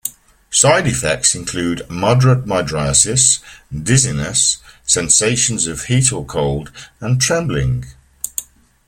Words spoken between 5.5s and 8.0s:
of heat or cold, and trembling.